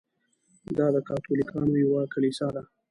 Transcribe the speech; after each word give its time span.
دا 0.77 0.87
د 0.95 0.97
کاتولیکانو 1.07 1.73
یوه 1.83 2.01
کلیسا 2.13 2.47
ده. 2.55 2.63